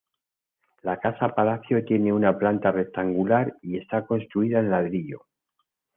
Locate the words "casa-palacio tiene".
0.97-2.11